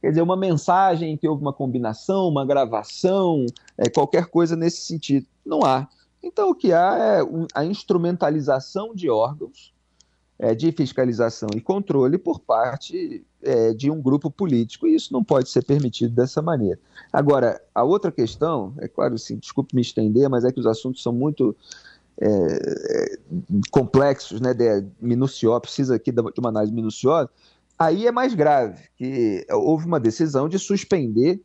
Quer 0.00 0.10
dizer, 0.10 0.22
uma 0.22 0.36
mensagem 0.36 1.16
que 1.16 1.26
houve 1.26 1.42
uma 1.42 1.52
combinação, 1.52 2.28
uma 2.28 2.46
gravação, 2.46 3.44
é, 3.76 3.88
qualquer 3.88 4.26
coisa 4.26 4.54
nesse 4.54 4.82
sentido. 4.82 5.26
Não 5.44 5.64
há. 5.64 5.88
Então, 6.22 6.50
o 6.50 6.54
que 6.54 6.72
há 6.72 6.96
é 6.98 7.20
a 7.54 7.64
instrumentalização 7.64 8.94
de 8.94 9.10
órgãos 9.10 9.72
é, 10.38 10.54
de 10.54 10.70
fiscalização 10.70 11.48
e 11.54 11.60
controle 11.60 12.16
por 12.16 12.38
parte 12.38 13.24
é, 13.42 13.74
de 13.74 13.90
um 13.90 14.00
grupo 14.00 14.30
político, 14.30 14.86
e 14.86 14.94
isso 14.94 15.12
não 15.12 15.24
pode 15.24 15.48
ser 15.50 15.64
permitido 15.64 16.14
dessa 16.14 16.40
maneira. 16.40 16.78
Agora, 17.12 17.60
a 17.74 17.82
outra 17.82 18.12
questão, 18.12 18.72
é 18.78 18.86
claro, 18.86 19.14
assim, 19.14 19.36
desculpe 19.36 19.74
me 19.74 19.82
estender, 19.82 20.28
mas 20.28 20.44
é 20.44 20.52
que 20.52 20.60
os 20.60 20.66
assuntos 20.66 21.02
são 21.02 21.12
muito 21.12 21.56
é, 22.20 22.28
é 22.28 23.18
complexos, 23.70 24.40
né, 24.40 24.54
de, 24.54 24.84
minuciosos, 25.00 25.60
precisa 25.60 25.96
aqui 25.96 26.12
de 26.12 26.20
uma 26.38 26.48
análise 26.48 26.72
minuciosa, 26.72 27.28
Aí 27.78 28.06
é 28.06 28.12
mais 28.12 28.34
grave, 28.34 28.88
que 28.96 29.46
houve 29.50 29.86
uma 29.86 30.00
decisão 30.00 30.48
de 30.48 30.58
suspender, 30.58 31.40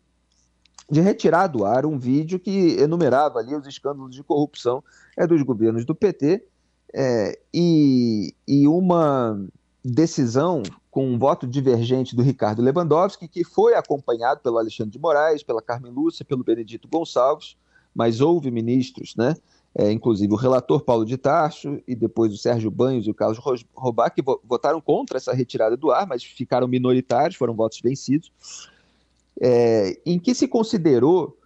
de 0.89 0.99
retirar 0.99 1.47
do 1.47 1.63
ar 1.63 1.85
um 1.85 1.97
vídeo 1.97 2.39
que 2.39 2.75
enumerava 2.79 3.39
ali 3.39 3.55
os 3.55 3.67
escândalos 3.67 4.15
de 4.15 4.23
corrupção 4.23 4.83
é, 5.17 5.27
dos 5.27 5.41
governos 5.43 5.85
do 5.85 5.93
PT 5.93 6.43
é, 6.93 7.39
e, 7.53 8.33
e 8.47 8.67
uma 8.67 9.39
decisão 9.83 10.63
com 10.89 11.07
um 11.07 11.17
voto 11.17 11.47
divergente 11.47 12.15
do 12.15 12.21
Ricardo 12.21 12.61
Lewandowski, 12.61 13.27
que 13.27 13.43
foi 13.43 13.73
acompanhado 13.73 14.41
pelo 14.41 14.57
Alexandre 14.57 14.91
de 14.91 14.99
Moraes, 14.99 15.43
pela 15.43 15.61
Carmen 15.61 15.91
Lúcia, 15.91 16.23
pelo 16.23 16.43
Benedito 16.43 16.87
Gonçalves, 16.87 17.57
mas 17.93 18.21
houve 18.21 18.51
ministros, 18.51 19.15
né, 19.15 19.35
é, 19.75 19.91
inclusive 19.91 20.31
o 20.31 20.37
relator 20.37 20.83
Paulo 20.83 21.05
de 21.05 21.17
Tarso 21.17 21.81
e 21.87 21.95
depois 21.95 22.31
o 22.33 22.37
Sérgio 22.37 22.69
Banhos 22.69 23.07
e 23.07 23.11
o 23.11 23.13
Carlos 23.13 23.39
Robá, 23.73 24.09
que 24.09 24.21
votaram 24.43 24.79
contra 24.79 25.17
essa 25.17 25.33
retirada 25.33 25.75
do 25.75 25.91
ar, 25.91 26.05
mas 26.05 26.23
ficaram 26.23 26.67
minoritários, 26.67 27.35
foram 27.35 27.55
votos 27.55 27.79
vencidos, 27.81 28.31
é, 29.41 29.99
em 30.05 30.19
que 30.19 30.35
se 30.35 30.47
considerou 30.47 31.37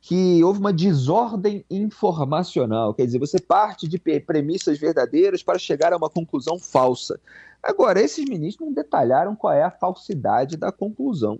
que 0.00 0.42
houve 0.42 0.60
uma 0.60 0.72
desordem 0.72 1.64
informacional, 1.70 2.94
quer 2.94 3.04
dizer, 3.04 3.18
você 3.18 3.40
parte 3.40 3.88
de 3.88 3.98
premissas 3.98 4.78
verdadeiras 4.78 5.42
para 5.42 5.58
chegar 5.58 5.92
a 5.92 5.96
uma 5.96 6.08
conclusão 6.08 6.58
falsa. 6.58 7.20
Agora, 7.62 8.00
esses 8.00 8.24
ministros 8.24 8.66
não 8.66 8.74
detalharam 8.74 9.34
qual 9.34 9.52
é 9.52 9.62
a 9.62 9.70
falsidade 9.70 10.56
da 10.56 10.70
conclusão. 10.70 11.38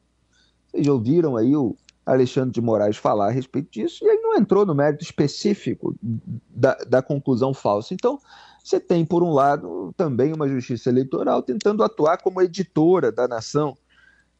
Vocês 0.66 0.86
ouviram 0.88 1.36
aí 1.36 1.54
o, 1.54 1.76
Alexandre 2.04 2.50
de 2.50 2.60
Moraes 2.60 2.96
falar 2.96 3.28
a 3.28 3.30
respeito 3.30 3.70
disso, 3.70 4.04
e 4.04 4.08
ele 4.08 4.20
não 4.20 4.36
entrou 4.36 4.66
no 4.66 4.74
mérito 4.74 5.02
específico 5.02 5.94
da, 6.02 6.74
da 6.86 7.02
conclusão 7.02 7.54
falsa. 7.54 7.94
Então, 7.94 8.18
você 8.62 8.78
tem, 8.78 9.04
por 9.04 9.22
um 9.22 9.32
lado, 9.32 9.92
também 9.96 10.32
uma 10.32 10.48
justiça 10.48 10.90
eleitoral 10.90 11.42
tentando 11.42 11.82
atuar 11.82 12.18
como 12.18 12.42
editora 12.42 13.10
da 13.10 13.26
nação, 13.26 13.76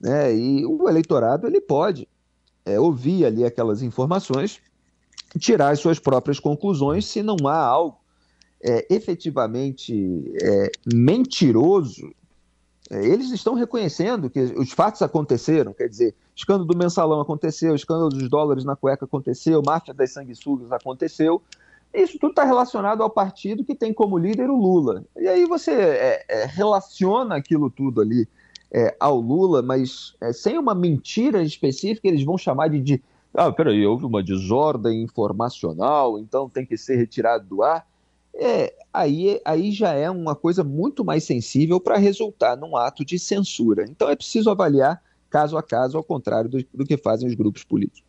né? 0.01 0.35
e 0.35 0.65
o 0.67 0.89
eleitorado 0.89 1.47
ele 1.47 1.61
pode 1.61 2.09
é, 2.65 2.79
ouvir 2.79 3.25
ali 3.25 3.45
aquelas 3.45 3.83
informações, 3.83 4.61
tirar 5.39 5.71
as 5.71 5.81
suas 5.81 5.99
próprias 5.99 6.39
conclusões, 6.39 7.07
se 7.07 7.23
não 7.23 7.37
há 7.47 7.57
algo 7.57 7.99
é, 8.63 8.87
efetivamente 8.95 10.33
é, 10.43 10.71
mentiroso 10.95 12.11
é, 12.91 13.05
eles 13.07 13.31
estão 13.31 13.55
reconhecendo 13.55 14.29
que 14.29 14.41
os 14.41 14.73
fatos 14.73 15.01
aconteceram, 15.03 15.73
quer 15.73 15.89
dizer, 15.89 16.15
escândalo 16.35 16.67
do 16.67 16.77
mensalão 16.77 17.21
aconteceu, 17.21 17.75
escândalo 17.75 18.09
dos 18.09 18.29
dólares 18.29 18.65
na 18.65 18.77
cueca 18.77 19.05
aconteceu, 19.05 19.63
máfia 19.65 19.95
das 19.95 20.13
sanguessugas 20.13 20.73
aconteceu. 20.73 21.43
Isso 21.93 22.19
tudo 22.19 22.31
está 22.31 22.45
relacionado 22.45 23.03
ao 23.03 23.11
partido 23.11 23.65
que 23.65 23.75
tem 23.75 23.93
como 23.93 24.19
líder 24.19 24.51
o 24.51 24.57
Lula. 24.57 25.05
E 25.17 25.29
aí 25.29 25.45
você 25.47 25.71
é, 25.71 26.25
é, 26.29 26.45
relaciona 26.45 27.37
aquilo 27.37 27.71
tudo 27.71 28.01
ali 28.01 28.29
é, 28.73 28.97
ao 28.99 29.21
Lula, 29.21 29.63
mas 29.63 30.17
é, 30.21 30.33
sem 30.33 30.59
uma 30.59 30.75
mentira 30.75 31.43
específica, 31.43 32.09
eles 32.09 32.25
vão 32.25 32.37
chamar 32.37 32.69
de, 32.69 32.81
de 32.81 33.03
ah, 33.33 33.53
peraí, 33.53 33.87
houve 33.87 34.05
uma 34.05 34.23
desordem 34.23 35.03
informacional, 35.03 36.19
então 36.19 36.49
tem 36.49 36.67
que 36.67 36.77
ser 36.77 36.97
retirado 36.97 37.47
do 37.47 37.63
ar 37.63 37.87
é, 38.37 38.75
aí, 38.93 39.41
aí 39.45 39.71
já 39.71 39.93
é 39.93 40.11
uma 40.11 40.35
coisa 40.35 40.65
muito 40.65 41.05
mais 41.05 41.25
sensível 41.25 41.81
para 41.81 41.97
resultar 41.97 42.57
num 42.57 42.77
ato 42.77 43.05
de 43.05 43.19
censura. 43.19 43.85
Então 43.89 44.09
é 44.09 44.17
preciso 44.17 44.51
avaliar 44.51 45.01
caso 45.35 45.59
a 45.59 45.63
caso, 45.65 45.99
ao 45.99 46.05
contrário 46.05 46.49
do, 46.49 46.65
do 46.73 46.85
que 46.85 46.97
fazem 46.97 47.27
os 47.29 47.35
grupos 47.35 47.65
políticos. 47.65 48.05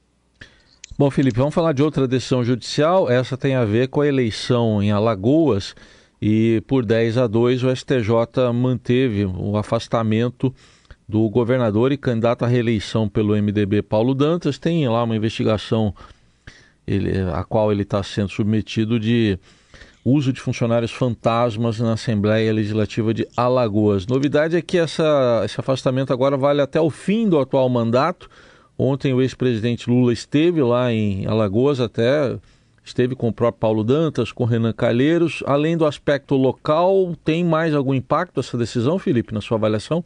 Bom, 0.96 1.10
Felipe, 1.10 1.39
vamos 1.39 1.55
falar 1.55 1.74
de 1.74 1.82
outra 1.82 2.08
decisão 2.08 2.44
judicial. 2.44 3.10
Essa 3.10 3.36
tem 3.36 3.55
a 3.55 3.65
ver 3.65 3.88
com 3.88 4.01
a 4.01 4.08
eleição 4.08 4.82
em 4.82 4.91
Alagoas 4.91 5.74
e 6.22 6.62
por 6.67 6.86
10 6.86 7.17
a 7.17 7.25
2 7.25 7.63
o 7.63 7.75
STJ 7.75 8.53
manteve 8.53 9.25
o 9.25 9.58
afastamento 9.58 10.53
do 11.10 11.27
governador 11.27 11.91
e 11.91 11.98
candidato 11.98 12.46
à 12.46 12.48
reeleição 12.48 13.10
pelo 13.10 13.36
MDB 13.36 13.82
Paulo 13.82 14.13
Dantas. 14.13 14.60
Tem 14.60 14.88
lá 14.88 15.03
uma 15.03 15.15
investigação 15.15 15.96
ele, 16.86 17.22
a 17.34 17.44
qual 17.44 17.72
ele 17.72 17.82
está 17.82 18.03
sendo 18.03 18.29
submetido 18.29 19.00
de 19.00 19.39
uso 20.06 20.32
de 20.32 20.40
funcionários 20.40 20.92
fantasmas 20.92 21.80
na 21.80 21.94
Assembleia 21.94 22.54
Legislativa 22.54 23.12
de 23.12 23.28
Alagoas. 23.36 24.06
Novidade 24.06 24.56
é 24.56 24.62
que 24.62 24.78
essa, 24.78 25.42
esse 25.44 25.60
afastamento 25.60 26.14
agora 26.14 26.38
vale 26.38 26.62
até 26.62 26.80
o 26.80 26.92
fim 26.92 27.28
do 27.28 27.40
atual 27.40 27.68
mandato. 27.68 28.30
Ontem 28.78 29.14
o 29.16 29.22
ex-presidente 29.22 29.90
Lula 29.90 30.14
esteve 30.14 30.62
lá 30.62 30.94
em 30.94 31.26
Alagoas, 31.26 31.80
até 31.80 32.38
esteve 32.84 33.16
com 33.16 33.30
o 33.30 33.34
próprio 33.34 33.60
Paulo 33.60 33.84
Dantas, 33.84 34.32
com 34.32 34.46
Renan 34.46 34.74
Calheiros. 34.74 35.42
Além 35.48 35.76
do 35.76 35.88
aspecto 35.88 36.36
local, 36.36 37.16
tem 37.24 37.44
mais 37.44 37.74
algum 37.74 37.94
impacto 37.94 38.40
essa 38.40 38.56
decisão, 38.56 39.00
Felipe, 39.00 39.34
na 39.34 39.42
sua 39.42 39.58
avaliação? 39.58 40.06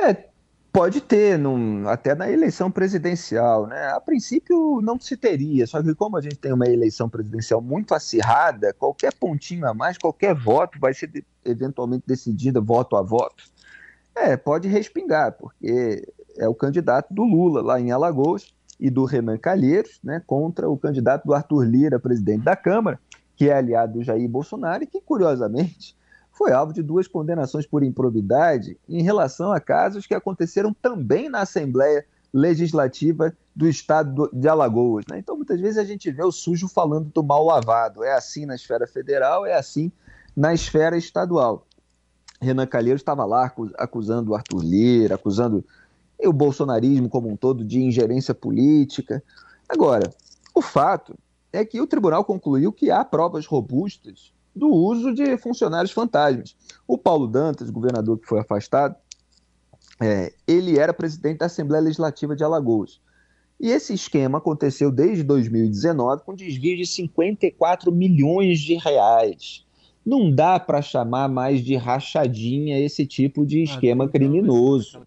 É, 0.00 0.28
Pode 0.74 1.00
ter, 1.00 1.38
num, 1.38 1.86
até 1.86 2.16
na 2.16 2.28
eleição 2.28 2.68
presidencial, 2.68 3.68
né? 3.68 3.92
A 3.92 4.00
princípio 4.00 4.80
não 4.82 4.98
se 4.98 5.16
teria, 5.16 5.68
só 5.68 5.80
que 5.80 5.94
como 5.94 6.16
a 6.16 6.20
gente 6.20 6.34
tem 6.34 6.52
uma 6.52 6.66
eleição 6.66 7.08
presidencial 7.08 7.62
muito 7.62 7.94
acirrada, 7.94 8.74
qualquer 8.74 9.14
pontinho 9.14 9.68
a 9.68 9.72
mais, 9.72 9.96
qualquer 9.96 10.34
voto 10.34 10.76
vai 10.80 10.92
ser 10.92 11.06
de, 11.06 11.24
eventualmente 11.44 12.02
decidida 12.04 12.60
voto 12.60 12.96
a 12.96 13.02
voto. 13.02 13.44
É, 14.16 14.36
pode 14.36 14.66
respingar, 14.66 15.36
porque 15.38 16.12
é 16.36 16.48
o 16.48 16.54
candidato 16.56 17.14
do 17.14 17.22
Lula 17.22 17.62
lá 17.62 17.80
em 17.80 17.92
Alagoas 17.92 18.52
e 18.80 18.90
do 18.90 19.04
Renan 19.04 19.38
Calheiros, 19.38 20.00
né, 20.02 20.20
contra 20.26 20.68
o 20.68 20.76
candidato 20.76 21.24
do 21.24 21.34
Arthur 21.34 21.62
Lira, 21.68 22.00
presidente 22.00 22.42
da 22.42 22.56
Câmara, 22.56 22.98
que 23.36 23.48
é 23.48 23.56
aliado 23.56 23.92
do 23.92 24.02
Jair 24.02 24.28
Bolsonaro 24.28 24.82
e 24.82 24.88
que, 24.88 25.00
curiosamente, 25.00 25.96
foi 26.34 26.52
alvo 26.52 26.72
de 26.72 26.82
duas 26.82 27.06
condenações 27.06 27.64
por 27.64 27.84
improbidade 27.84 28.76
em 28.88 29.02
relação 29.02 29.52
a 29.52 29.60
casos 29.60 30.04
que 30.04 30.14
aconteceram 30.14 30.74
também 30.74 31.28
na 31.28 31.42
Assembleia 31.42 32.04
Legislativa 32.32 33.32
do 33.54 33.68
Estado 33.68 34.28
de 34.32 34.48
Alagoas. 34.48 35.04
Né? 35.08 35.20
Então, 35.20 35.36
muitas 35.36 35.60
vezes 35.60 35.78
a 35.78 35.84
gente 35.84 36.10
vê 36.10 36.24
o 36.24 36.32
sujo 36.32 36.66
falando 36.66 37.08
do 37.14 37.22
mal 37.22 37.44
lavado. 37.44 38.02
É 38.02 38.12
assim 38.12 38.44
na 38.44 38.56
esfera 38.56 38.84
federal, 38.84 39.46
é 39.46 39.54
assim 39.54 39.92
na 40.36 40.52
esfera 40.52 40.96
estadual. 40.96 41.64
Renan 42.40 42.66
Calheiros 42.66 43.00
estava 43.00 43.24
lá 43.24 43.54
acusando 43.78 44.32
o 44.32 44.34
Arthur 44.34 44.64
Lira, 44.64 45.14
acusando 45.14 45.64
o 46.20 46.32
bolsonarismo 46.32 47.08
como 47.08 47.30
um 47.30 47.36
todo 47.36 47.64
de 47.64 47.80
ingerência 47.80 48.34
política. 48.34 49.22
Agora, 49.68 50.10
o 50.52 50.60
fato 50.60 51.14
é 51.52 51.64
que 51.64 51.80
o 51.80 51.86
tribunal 51.86 52.24
concluiu 52.24 52.72
que 52.72 52.90
há 52.90 53.04
provas 53.04 53.46
robustas 53.46 54.33
do 54.54 54.68
uso 54.68 55.12
de 55.12 55.36
funcionários 55.36 55.92
fantasmas. 55.92 56.56
O 56.86 56.96
Paulo 56.96 57.26
Dantas, 57.26 57.70
governador 57.70 58.18
que 58.18 58.26
foi 58.26 58.40
afastado, 58.40 58.94
é, 60.00 60.32
ele 60.46 60.78
era 60.78 60.92
presidente 60.92 61.38
da 61.38 61.46
Assembleia 61.46 61.82
Legislativa 61.82 62.34
de 62.34 62.44
Alagoas. 62.44 63.00
E 63.60 63.70
esse 63.70 63.94
esquema 63.94 64.38
aconteceu 64.38 64.90
desde 64.90 65.22
2019 65.22 66.22
com 66.24 66.34
desvio 66.34 66.76
de 66.76 66.86
54 66.86 67.90
milhões 67.92 68.58
de 68.60 68.74
reais. 68.76 69.64
Não 70.04 70.30
dá 70.30 70.60
para 70.60 70.82
chamar 70.82 71.28
mais 71.28 71.64
de 71.64 71.76
rachadinha 71.76 72.78
esse 72.78 73.06
tipo 73.06 73.46
de 73.46 73.62
esquema 73.62 74.08
criminoso. 74.08 75.06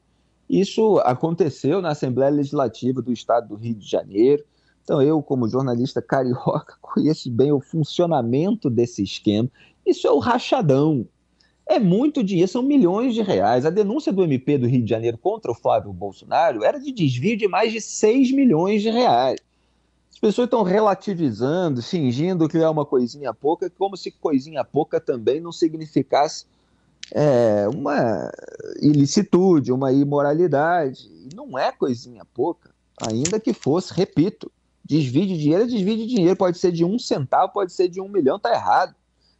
Isso 0.50 0.98
aconteceu 1.00 1.82
na 1.82 1.90
Assembleia 1.90 2.32
Legislativa 2.32 3.02
do 3.02 3.12
Estado 3.12 3.50
do 3.50 3.56
Rio 3.56 3.76
de 3.76 3.88
Janeiro. 3.88 4.44
Então, 4.88 5.02
eu, 5.02 5.22
como 5.22 5.50
jornalista 5.50 6.02
carioca, 6.02 6.76
conheço 6.80 7.30
bem 7.30 7.52
o 7.52 7.60
funcionamento 7.60 8.70
desse 8.70 9.04
esquema. 9.04 9.50
Isso 9.86 10.08
é 10.08 10.12
o 10.12 10.18
rachadão. 10.18 11.06
É 11.68 11.78
muito 11.78 12.24
dinheiro, 12.24 12.50
são 12.50 12.64
milhões 12.64 13.14
de 13.14 13.22
reais. 13.22 13.66
A 13.66 13.70
denúncia 13.70 14.14
do 14.14 14.24
MP 14.24 14.58
do 14.58 14.66
Rio 14.66 14.82
de 14.82 14.90
Janeiro 14.90 15.18
contra 15.18 15.52
o 15.52 15.56
Flávio 15.56 15.92
Bolsonaro 15.92 16.64
era 16.64 16.80
de 16.80 16.94
desvio 16.94 17.36
de 17.36 17.50
mais 17.50 17.74
de 17.74 17.82
6 17.82 18.32
milhões 18.32 18.82
de 18.82 18.90
reais. 18.90 19.42
as 20.10 20.20
pessoas 20.20 20.46
estão 20.46 20.64
relativizando, 20.64 21.84
fingindo 21.84 22.48
que 22.48 22.58
é 22.58 22.70
uma 22.70 22.86
coisinha 22.86 23.34
pouca, 23.34 23.70
como 23.70 23.98
se 23.98 24.10
coisinha 24.10 24.64
pouca 24.64 25.02
também 25.02 25.42
não 25.42 25.52
significasse 25.52 26.46
é, 27.12 27.68
uma 27.68 28.32
ilicitude, 28.82 29.74
uma 29.74 29.92
imoralidade. 29.92 31.12
Não 31.36 31.60
é 31.60 31.74
coisinha 31.74 32.24
pouca, 32.34 32.70
ainda 33.02 33.38
que 33.38 33.52
fosse, 33.52 33.94
repito, 33.94 34.50
desvio 34.88 35.28
de 35.28 35.38
dinheiro 35.38 35.64
é 35.64 35.68
desvio 35.68 35.98
de 35.98 36.08
dinheiro, 36.08 36.36
pode 36.36 36.58
ser 36.58 36.72
de 36.72 36.86
um 36.86 36.98
centavo, 36.98 37.52
pode 37.52 37.74
ser 37.74 37.90
de 37.90 38.00
um 38.00 38.08
milhão, 38.08 38.38
está 38.38 38.54
errado. 38.54 38.96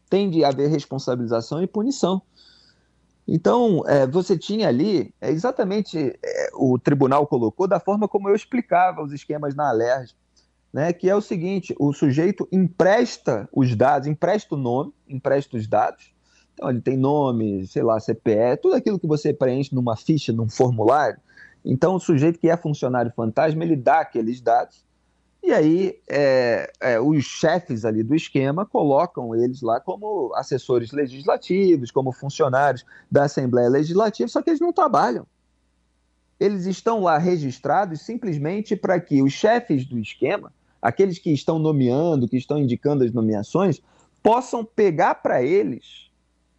Tem 0.10 0.30
de 0.30 0.44
haver 0.44 0.70
responsabilização 0.70 1.64
e 1.64 1.68
punição. 1.68 2.22
Então, 3.28 3.84
é, 3.88 4.08
você 4.08 4.38
tinha 4.38 4.68
ali, 4.68 5.14
é, 5.20 5.32
exatamente 5.32 5.98
é, 6.24 6.50
o 6.54 6.78
tribunal 6.80 7.28
colocou 7.28 7.68
da 7.68 7.80
forma 7.80 8.08
como 8.08 8.30
eu 8.30 8.36
explicava 8.36 9.02
os 9.04 9.12
esquemas 9.12 9.54
na 9.54 9.70
Alerj, 9.70 10.16
né, 10.72 10.94
que 10.94 11.10
é 11.10 11.16
o 11.16 11.22
seguinte, 11.22 11.76
o 11.80 11.92
sujeito 11.92 12.48
empresta 12.52 13.50
os 13.54 13.76
dados, 13.76 14.08
empresta 14.08 14.56
o 14.56 14.58
nome, 14.58 14.94
empresta 15.08 15.58
os 15.58 15.68
dados, 15.68 16.14
então 16.54 16.70
ele 16.70 16.82
tem 16.82 16.96
nome, 16.96 17.68
sei 17.68 17.84
lá, 17.84 18.00
CPE, 18.00 18.58
tudo 18.62 18.76
aquilo 18.76 19.00
que 19.00 19.08
você 19.08 19.34
preenche 19.34 19.76
numa 19.76 19.96
ficha, 19.98 20.32
num 20.32 20.48
formulário, 20.48 21.20
então 21.66 21.96
o 21.96 22.00
sujeito 22.00 22.40
que 22.40 22.50
é 22.50 22.56
funcionário 22.56 23.12
fantasma, 23.14 23.64
ele 23.64 23.76
dá 23.76 24.00
aqueles 24.00 24.40
dados, 24.40 24.86
e 25.44 25.54
aí, 25.54 26.00
é, 26.10 26.72
é, 26.82 27.00
os 27.00 27.24
chefes 27.24 27.86
ali 27.86 28.04
do 28.04 28.14
esquema 28.16 28.66
colocam 28.66 29.34
eles 29.34 29.62
lá 29.62 29.80
como 29.80 30.34
assessores 30.36 30.92
legislativos, 30.92 31.92
como 31.92 32.12
funcionários 32.12 32.86
da 33.10 33.24
Assembleia 33.24 33.70
Legislativa, 33.70 34.28
só 34.28 34.42
que 34.42 34.50
eles 34.50 34.60
não 34.60 34.74
trabalham. 34.74 35.26
Eles 36.40 36.66
estão 36.66 37.02
lá 37.02 37.18
registrados 37.18 38.02
simplesmente 38.02 38.76
para 38.76 39.00
que 39.00 39.22
os 39.22 39.32
chefes 39.32 39.86
do 39.86 39.98
esquema, 39.98 40.52
aqueles 40.82 41.18
que 41.18 41.32
estão 41.32 41.58
nomeando, 41.58 42.28
que 42.28 42.38
estão 42.38 42.58
indicando 42.58 43.04
as 43.04 43.14
nomeações, 43.14 43.82
possam 44.22 44.66
pegar 44.66 45.16
para 45.16 45.42
eles 45.42 46.12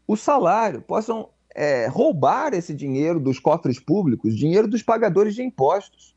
o 0.07 0.17
salário, 0.17 0.81
possam 0.81 1.29
é, 1.55 1.87
roubar 1.89 2.55
esse 2.55 2.75
dinheiro 2.75 3.21
dos 3.21 3.39
cofres 3.39 3.79
públicos, 3.79 4.37
dinheiro 4.37 4.67
dos 4.67 4.83
pagadores 4.83 5.35
de 5.35 5.43
impostos 5.43 6.17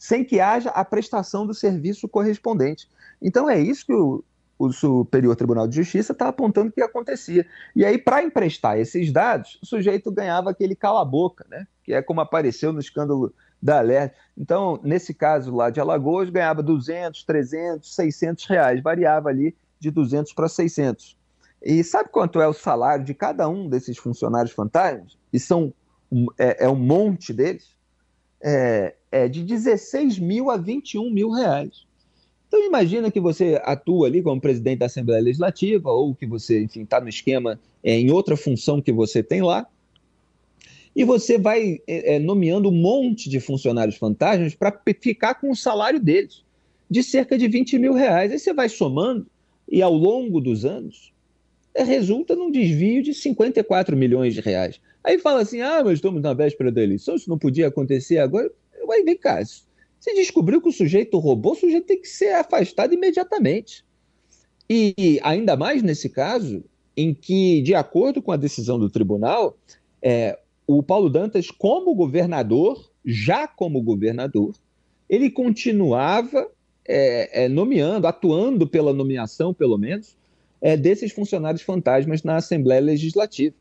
sem 0.00 0.24
que 0.24 0.40
haja 0.40 0.70
a 0.70 0.82
prestação 0.82 1.46
do 1.46 1.52
serviço 1.52 2.08
correspondente. 2.08 2.88
Então 3.20 3.50
é 3.50 3.60
isso 3.60 3.84
que 3.84 3.92
o, 3.92 4.24
o 4.58 4.72
Superior 4.72 5.36
Tribunal 5.36 5.68
de 5.68 5.76
Justiça 5.76 6.12
está 6.12 6.28
apontando 6.28 6.72
que 6.72 6.80
acontecia. 6.80 7.46
E 7.76 7.84
aí, 7.84 7.98
para 7.98 8.22
emprestar 8.22 8.78
esses 8.78 9.12
dados, 9.12 9.58
o 9.62 9.66
sujeito 9.66 10.10
ganhava 10.10 10.48
aquele 10.48 10.74
cala-boca, 10.74 11.44
né? 11.50 11.66
que 11.84 11.92
é 11.92 12.00
como 12.00 12.22
apareceu 12.22 12.72
no 12.72 12.80
escândalo 12.80 13.34
da 13.60 13.80
Alert. 13.80 14.14
Então, 14.38 14.80
nesse 14.82 15.12
caso 15.12 15.54
lá 15.54 15.68
de 15.68 15.80
Alagoas, 15.80 16.30
ganhava 16.30 16.62
200, 16.62 17.22
300, 17.24 17.94
600 17.94 18.46
reais, 18.46 18.82
variava 18.82 19.28
ali 19.28 19.54
de 19.78 19.90
200 19.90 20.32
para 20.32 20.48
600. 20.48 21.14
E 21.62 21.84
sabe 21.84 22.08
quanto 22.08 22.40
é 22.40 22.48
o 22.48 22.54
salário 22.54 23.04
de 23.04 23.12
cada 23.12 23.46
um 23.50 23.68
desses 23.68 23.98
funcionários 23.98 24.52
fantasmas? 24.52 25.18
E 25.30 25.38
são 25.38 25.74
é, 26.38 26.64
é 26.64 26.68
um 26.70 26.76
monte 26.76 27.34
deles. 27.34 27.76
É, 28.42 28.94
é 29.10 29.28
de 29.28 29.42
16 29.42 30.18
mil 30.18 30.50
a 30.50 30.56
21 30.56 31.10
mil 31.10 31.30
reais. 31.30 31.84
Então 32.48 32.66
imagina 32.66 33.10
que 33.10 33.20
você 33.20 33.60
atua 33.64 34.08
ali 34.08 34.22
como 34.22 34.40
presidente 34.40 34.80
da 34.80 34.86
Assembleia 34.86 35.22
Legislativa 35.22 35.90
ou 35.90 36.14
que 36.14 36.26
você, 36.26 36.62
enfim, 36.62 36.82
está 36.82 37.00
no 37.00 37.08
esquema 37.08 37.60
é, 37.82 37.94
em 37.98 38.10
outra 38.10 38.36
função 38.36 38.82
que 38.82 38.92
você 38.92 39.22
tem 39.22 39.40
lá 39.40 39.66
e 40.94 41.04
você 41.04 41.38
vai 41.38 41.80
é, 41.86 42.16
é 42.16 42.18
nomeando 42.18 42.68
um 42.68 42.72
monte 42.72 43.30
de 43.30 43.38
funcionários 43.38 43.96
fantasmas 43.96 44.54
para 44.54 44.76
ficar 45.00 45.34
com 45.34 45.50
o 45.50 45.56
salário 45.56 46.00
deles 46.00 46.42
de 46.90 47.02
cerca 47.02 47.38
de 47.38 47.46
20 47.46 47.78
mil 47.78 47.94
reais. 47.94 48.32
Aí 48.32 48.38
você 48.38 48.52
vai 48.52 48.68
somando 48.68 49.26
e 49.70 49.80
ao 49.80 49.94
longo 49.94 50.40
dos 50.40 50.64
anos 50.64 51.12
é, 51.72 51.84
resulta 51.84 52.34
num 52.34 52.50
desvio 52.50 53.02
de 53.02 53.14
54 53.14 53.96
milhões 53.96 54.34
de 54.34 54.40
reais. 54.40 54.80
Aí 55.02 55.18
fala 55.18 55.40
assim, 55.40 55.60
ah, 55.60 55.82
mas 55.84 55.94
estamos 55.94 56.20
na 56.20 56.34
véspera 56.34 56.72
da 56.72 56.82
eleição, 56.82 57.14
isso 57.14 57.30
não 57.30 57.38
podia 57.38 57.68
acontecer 57.68 58.18
agora. 58.18 58.50
Vai 58.90 59.04
vem 59.04 59.16
cá, 59.16 59.40
se 59.44 60.14
descobriu 60.14 60.60
que 60.60 60.68
o 60.68 60.72
sujeito 60.72 61.16
roubou, 61.16 61.52
o 61.52 61.56
sujeito 61.56 61.86
tem 61.86 62.00
que 62.00 62.08
ser 62.08 62.34
afastado 62.34 62.92
imediatamente. 62.92 63.84
E 64.68 65.20
ainda 65.22 65.56
mais 65.56 65.80
nesse 65.80 66.08
caso, 66.08 66.64
em 66.96 67.14
que, 67.14 67.62
de 67.62 67.72
acordo 67.72 68.20
com 68.20 68.32
a 68.32 68.36
decisão 68.36 68.80
do 68.80 68.90
tribunal, 68.90 69.56
é, 70.02 70.36
o 70.66 70.82
Paulo 70.82 71.08
Dantas, 71.08 71.52
como 71.52 71.94
governador, 71.94 72.90
já 73.04 73.46
como 73.46 73.80
governador, 73.80 74.56
ele 75.08 75.30
continuava 75.30 76.50
é, 76.84 77.44
é, 77.44 77.48
nomeando, 77.48 78.08
atuando 78.08 78.66
pela 78.66 78.92
nomeação, 78.92 79.54
pelo 79.54 79.78
menos, 79.78 80.16
é, 80.60 80.76
desses 80.76 81.12
funcionários 81.12 81.62
fantasmas 81.62 82.24
na 82.24 82.38
Assembleia 82.38 82.80
Legislativa. 82.80 83.54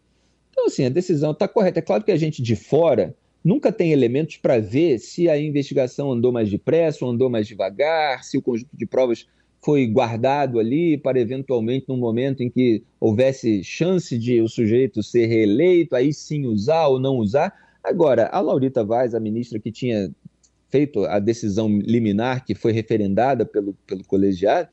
Então, 0.49 0.65
assim, 0.65 0.85
a 0.85 0.89
decisão 0.89 1.31
está 1.31 1.47
correta. 1.47 1.77
É 1.77 1.83
claro 1.83 2.03
que 2.03 2.11
a 2.11 2.17
gente 2.17 2.41
de 2.41 2.55
fora 2.55 3.15
nunca 3.43 3.71
tem 3.71 3.91
elementos 3.91 4.37
para 4.37 4.59
ver 4.59 4.99
se 4.99 5.29
a 5.29 5.39
investigação 5.39 6.11
andou 6.11 6.31
mais 6.31 6.49
depressa 6.49 7.05
ou 7.05 7.11
andou 7.11 7.29
mais 7.29 7.47
devagar, 7.47 8.23
se 8.23 8.37
o 8.37 8.41
conjunto 8.41 8.75
de 8.75 8.85
provas 8.85 9.25
foi 9.61 9.85
guardado 9.87 10.59
ali 10.59 10.97
para 10.97 11.19
eventualmente, 11.19 11.85
num 11.89 11.97
momento 11.97 12.41
em 12.41 12.49
que 12.49 12.83
houvesse 12.99 13.63
chance 13.63 14.17
de 14.17 14.41
o 14.41 14.47
sujeito 14.47 15.03
ser 15.03 15.25
reeleito, 15.25 15.95
aí 15.95 16.13
sim 16.13 16.45
usar 16.45 16.87
ou 16.87 16.99
não 16.99 17.17
usar. 17.17 17.53
Agora, 17.83 18.29
a 18.31 18.39
Laurita 18.39 18.83
Vaz, 18.83 19.13
a 19.13 19.19
ministra 19.19 19.59
que 19.59 19.71
tinha 19.71 20.09
feito 20.69 21.03
a 21.05 21.19
decisão 21.19 21.67
liminar 21.67 22.45
que 22.45 22.55
foi 22.55 22.71
referendada 22.71 23.45
pelo, 23.45 23.73
pelo 23.85 24.03
colegiado, 24.03 24.69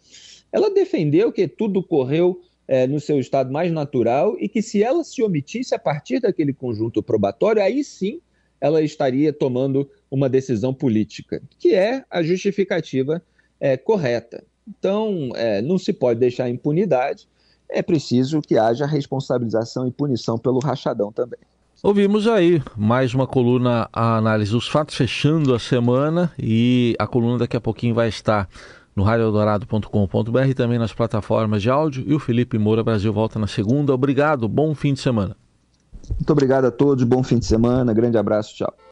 ela 0.52 0.72
defendeu 0.72 1.32
que 1.32 1.48
tudo 1.48 1.82
correu 1.82 2.40
é, 2.68 2.86
no 2.86 3.00
seu 3.00 3.18
estado 3.18 3.52
mais 3.52 3.72
natural 3.72 4.36
e 4.38 4.48
que 4.48 4.62
se 4.62 4.82
ela 4.82 5.02
se 5.02 5.22
omitisse 5.22 5.74
a 5.74 5.78
partir 5.78 6.20
daquele 6.20 6.52
conjunto 6.52 7.02
probatório, 7.02 7.62
aí 7.62 7.82
sim 7.82 8.20
ela 8.66 8.82
estaria 8.82 9.32
tomando 9.32 9.88
uma 10.10 10.28
decisão 10.28 10.74
política, 10.74 11.40
que 11.58 11.74
é 11.74 12.04
a 12.10 12.22
justificativa 12.22 13.22
é, 13.60 13.76
correta. 13.76 14.44
Então, 14.68 15.30
é, 15.34 15.62
não 15.62 15.78
se 15.78 15.92
pode 15.92 16.18
deixar 16.18 16.50
impunidade, 16.50 17.28
é 17.70 17.82
preciso 17.82 18.40
que 18.40 18.58
haja 18.58 18.86
responsabilização 18.86 19.86
e 19.86 19.90
punição 19.90 20.36
pelo 20.36 20.58
rachadão 20.58 21.12
também. 21.12 21.38
Ouvimos 21.82 22.26
aí 22.26 22.62
mais 22.76 23.14
uma 23.14 23.26
coluna 23.26 23.88
a 23.92 24.16
análise 24.16 24.50
dos 24.50 24.66
fatos, 24.66 24.96
fechando 24.96 25.54
a 25.54 25.58
semana, 25.58 26.32
e 26.38 26.96
a 26.98 27.06
coluna 27.06 27.38
daqui 27.38 27.56
a 27.56 27.60
pouquinho 27.60 27.94
vai 27.94 28.08
estar 28.08 28.48
no 28.94 29.02
radioeldorado.com.br 29.02 30.48
e 30.48 30.54
também 30.54 30.78
nas 30.78 30.92
plataformas 30.92 31.62
de 31.62 31.70
áudio. 31.70 32.04
E 32.06 32.14
o 32.14 32.18
Felipe 32.18 32.58
Moura 32.58 32.82
Brasil 32.82 33.12
volta 33.12 33.38
na 33.38 33.46
segunda. 33.46 33.92
Obrigado, 33.92 34.48
bom 34.48 34.74
fim 34.74 34.94
de 34.94 35.00
semana. 35.00 35.36
Muito 36.18 36.30
obrigado 36.32 36.66
a 36.66 36.70
todos, 36.70 37.04
bom 37.04 37.22
fim 37.22 37.38
de 37.38 37.46
semana, 37.46 37.92
grande 37.92 38.18
abraço, 38.18 38.54
tchau. 38.54 38.85